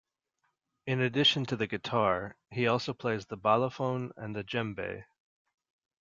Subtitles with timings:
[0.87, 5.03] In addition to the guitar, he also plays the balafon and the djembe.